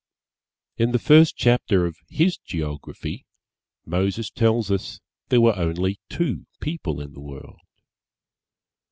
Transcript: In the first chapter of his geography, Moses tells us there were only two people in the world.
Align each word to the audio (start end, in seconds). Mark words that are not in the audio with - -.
In 0.77 0.93
the 0.93 0.97
first 0.97 1.37
chapter 1.37 1.85
of 1.85 1.95
his 2.09 2.35
geography, 2.39 3.27
Moses 3.85 4.31
tells 4.31 4.71
us 4.71 4.99
there 5.29 5.41
were 5.41 5.55
only 5.55 5.99
two 6.09 6.47
people 6.59 6.99
in 6.99 7.13
the 7.13 7.21
world. 7.21 7.59